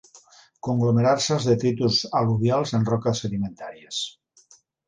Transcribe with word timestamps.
Conglomerar-se 0.67 1.29
els 1.35 1.45
detritus 1.51 1.99
al·luvials 2.21 2.75
en 2.79 2.89
roques 2.91 3.25
sedimentàries. 3.27 4.05